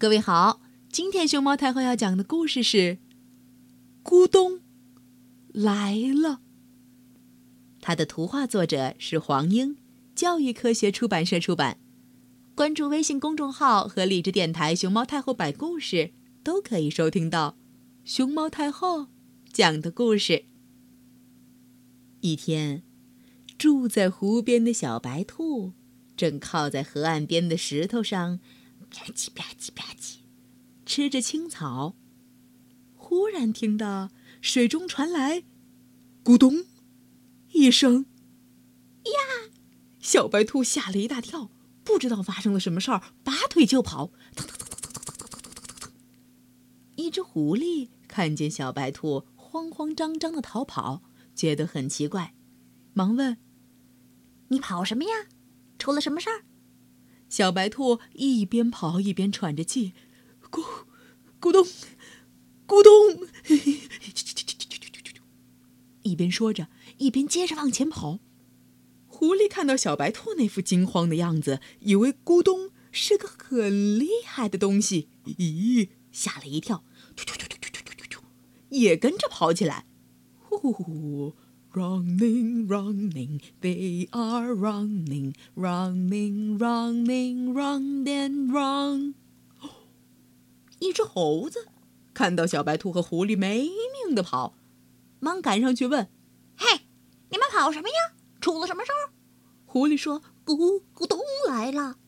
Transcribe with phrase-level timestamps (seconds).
[0.00, 0.60] 各位好，
[0.92, 2.76] 今天熊猫太后要讲的故事是
[4.04, 4.60] 《咕咚
[5.48, 6.28] 来了》。
[7.80, 9.76] 它的图画作者是黄英，
[10.14, 11.78] 教育科学出版社出版。
[12.54, 16.12] 关注微信公众号和荔枝电台“熊猫太后摆故事”，
[16.44, 17.56] 都可以收听到
[18.04, 19.08] 熊猫太后
[19.52, 20.44] 讲的故事。
[22.20, 22.84] 一天，
[23.58, 25.72] 住在湖边的小白兔
[26.16, 28.38] 正靠在河岸边的石头上。
[28.90, 30.16] 吧唧吧唧吧唧，
[30.84, 31.94] 吃着青草。
[32.94, 34.10] 忽然听到
[34.40, 35.44] 水中传来
[36.24, 36.66] “咕咚”
[37.52, 38.06] 一声，
[39.04, 39.50] 呀！
[39.98, 41.50] 小白兔吓了一大跳，
[41.84, 44.10] 不知道发生了什么事儿，拔腿就跑。
[46.96, 51.02] 一只狐狸看见小白兔慌慌张张的逃跑，
[51.34, 52.34] 觉得很奇怪，
[52.92, 53.38] 忙问
[54.48, 55.10] ：“你跑什么呀？
[55.78, 56.44] 出了什么事儿？”
[57.28, 59.92] 小白兔一边跑一边喘着气，
[60.50, 60.62] 咕
[61.40, 61.64] 咕咚，
[62.66, 63.28] 咕咚，
[66.02, 68.18] 一边说着，一边接着往前跑。
[69.06, 76.84] 狐狸看到小白兔那副惊慌的样子，以为咕咚是个很厉害的东西，咦，吓了一跳，
[78.70, 79.86] 也跟着跑起来，
[80.38, 81.34] 呼呼。
[81.78, 89.14] Running, running, they are running, running, running, run and run。
[90.80, 91.68] 一只猴子
[92.12, 93.68] 看到小白兔和狐狸没
[94.06, 94.54] 命的跑，
[95.20, 96.08] 忙赶上去问
[96.58, 96.80] ：“嘿，
[97.30, 98.16] 你们跑什么呀？
[98.40, 99.14] 出了什么事儿？”
[99.64, 101.98] 狐狸说：“咕咕咚来了。”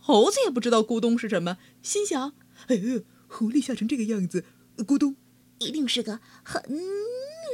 [0.00, 2.32] 猴子也不知道咕咚是什么，心想
[2.68, 4.46] ：“哎呀，狐狸吓成这个样子，
[4.78, 5.16] 咕咚
[5.58, 6.62] 一定是个很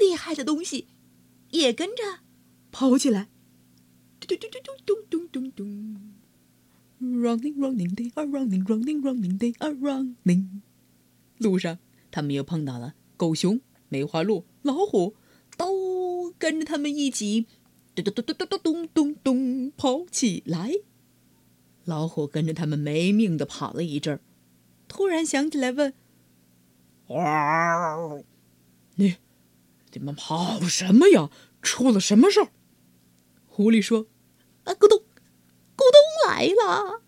[0.00, 0.86] 厉害的东西。”
[1.55, 2.02] 也跟着
[2.72, 3.28] 跑起来，
[4.19, 5.64] 咚咚咚咚咚咚咚咚。
[7.00, 10.62] Running, running, they are running, running, running, they are running。
[11.38, 11.78] 路上，
[12.10, 15.14] 他们又碰到了狗熊、梅花鹿、老虎，
[15.56, 17.47] 都跟着他们一起
[17.94, 20.72] 咚咚咚咚咚咚咚咚跑起来。
[21.84, 24.20] 老虎跟着他们没命的跑了一阵儿，
[24.88, 25.93] 突然想起来问
[28.97, 29.16] ：“你？”
[29.94, 31.31] 你们跑什么呀？
[31.62, 32.49] 出了什么事儿？
[33.47, 34.09] 狐狸说
[34.65, 34.99] ：“啊，咕咚，
[35.77, 37.03] 咕咚来了！”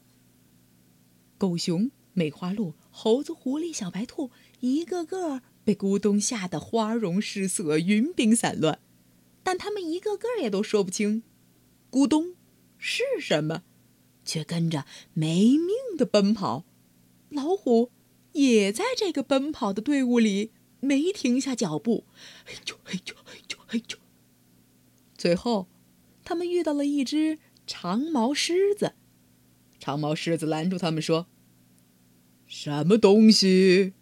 [1.36, 4.30] 狗熊、梅花鹿、猴子、狐狸、小白兔，
[4.60, 8.78] 一个个被咕咚吓得花容失色、云鬓散乱，
[9.42, 11.24] 但他们一个个也都说不清
[11.90, 12.36] “咕咚”
[12.78, 13.64] 是什么，
[14.24, 15.68] 却跟着没命
[15.98, 16.64] 的奔跑。
[17.28, 17.90] 老虎
[18.32, 20.52] 也在这个奔跑的队伍里。
[20.86, 22.04] 没停下脚步，
[22.44, 23.96] 嘿啾嘿啾嘿啾嘿啾。
[25.18, 25.66] 最后，
[26.24, 28.94] 他们遇到了一只长毛狮子。
[29.80, 31.26] 长毛狮子拦住他们说
[32.46, 33.94] ：“什么东西，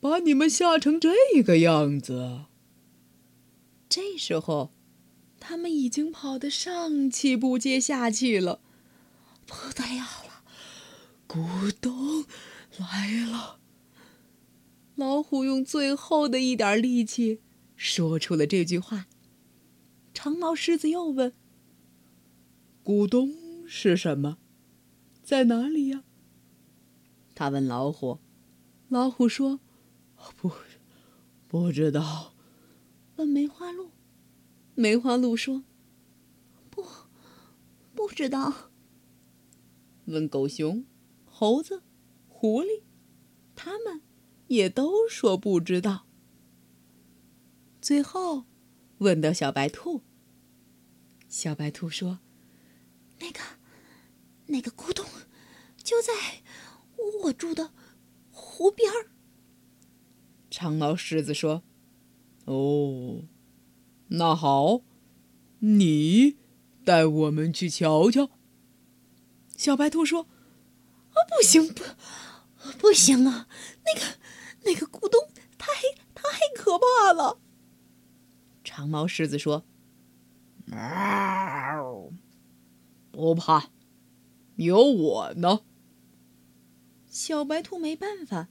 [0.00, 2.44] 把你们吓成这个样子？”
[3.88, 4.72] 这时候，
[5.38, 8.60] 他们已经跑得上气不接下气了，
[9.46, 10.44] 不得了了，
[11.28, 12.24] 咕咚
[12.78, 13.58] 来了。
[14.94, 17.40] 老虎用最后的一点力气
[17.76, 19.06] 说出了这句话。
[20.12, 21.32] 长毛狮子又问
[22.84, 23.32] ：“咕咚
[23.66, 24.38] 是什么？
[25.22, 26.04] 在哪里呀？”
[27.34, 28.18] 他问老虎。
[28.88, 29.60] 老虎说
[30.36, 30.52] ：“不，
[31.48, 32.34] 不知道。”
[33.16, 33.90] 问梅花鹿。
[34.74, 35.64] 梅花鹿说
[36.70, 36.84] ：“不，
[37.94, 38.70] 不知道。”
[40.06, 40.84] 问狗熊、
[41.24, 41.82] 猴子、
[42.28, 42.82] 狐狸，
[43.56, 44.02] 他们。
[44.52, 46.06] 也都说不知道。
[47.80, 48.44] 最后，
[48.98, 50.02] 问到小白兔。
[51.26, 52.18] 小白兔说
[53.18, 53.40] ：“那个，
[54.48, 55.06] 那个咕咚，
[55.82, 56.12] 就在
[57.22, 57.72] 我住的
[58.30, 59.08] 湖边儿。”
[60.50, 61.62] 长毛狮子说
[62.44, 63.22] ：“哦，
[64.08, 64.82] 那好，
[65.60, 66.36] 你
[66.84, 68.28] 带我们去瞧瞧。”
[69.56, 70.28] 小白兔说
[71.14, 71.82] ：“啊，不行，不，
[72.78, 73.48] 不行啊，”
[74.64, 75.20] 那个咕咚
[75.58, 75.66] 太
[76.14, 76.22] 太
[76.54, 77.40] 可怕了。
[78.62, 79.64] 长毛狮子说
[80.68, 82.12] ：“喵，
[83.10, 83.70] 不怕，
[84.56, 85.60] 有我呢。”
[87.08, 88.48] 小白兔没办法，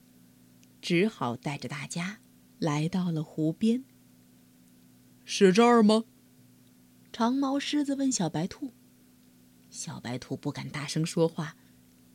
[0.80, 2.18] 只好带着大家
[2.58, 3.84] 来到了湖边。
[5.24, 6.04] 是这儿吗？
[7.12, 8.72] 长毛狮子问小白兔。
[9.70, 11.56] 小白兔不敢大声说话，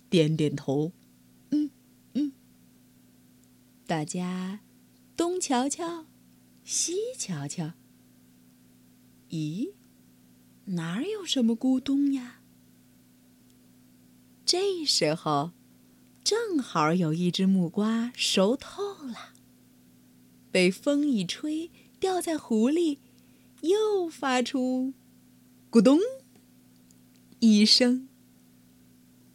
[0.09, 0.91] 点点头。
[1.51, 1.71] 嗯
[2.13, 2.33] 嗯
[3.85, 4.59] 大家
[5.15, 6.05] 东瞧瞧，
[6.63, 7.73] 西瞧瞧。
[9.29, 9.71] 咦，
[10.65, 12.41] 哪有什么咕咚呀？
[14.45, 15.51] 这时候，
[16.23, 19.33] 正好有一只木瓜熟透了，
[20.51, 21.69] 被风一吹，
[21.99, 22.99] 掉在湖里，
[23.61, 24.93] 又发出
[25.69, 25.99] “咕咚”
[27.39, 28.07] 一声。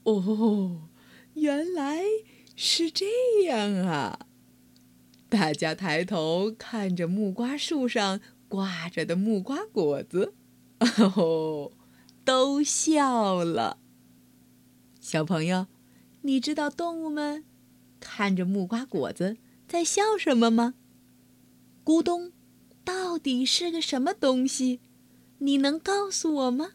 [0.05, 0.88] 哦，
[1.35, 2.03] 原来
[2.56, 3.06] 是这
[3.45, 4.27] 样啊！
[5.29, 8.21] 大家抬头看着木瓜树上
[8.52, 10.34] 挂着的木瓜果子，
[10.78, 11.72] 哦吼，
[12.22, 13.78] 都笑了。
[15.00, 15.69] 小朋友，
[16.20, 17.46] 你知道动物们
[17.99, 20.75] 看着木瓜果子在笑什么吗？
[21.82, 22.32] 咕咚，
[22.84, 24.81] 到底是个什么东西？
[25.38, 26.72] 你能告诉我吗？